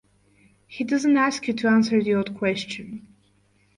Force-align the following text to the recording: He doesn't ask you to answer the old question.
He 0.65 0.83
doesn't 0.83 1.15
ask 1.15 1.47
you 1.47 1.53
to 1.53 1.67
answer 1.67 2.01
the 2.01 2.15
old 2.15 2.35
question. 2.35 3.05